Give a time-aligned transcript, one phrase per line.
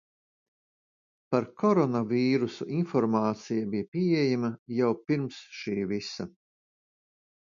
[1.33, 6.27] Par koronavīrusu informācija bija pieejama jau pirms šī visa.